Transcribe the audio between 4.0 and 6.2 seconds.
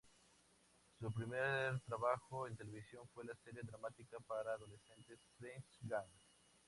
para adolescentes "Press Gang".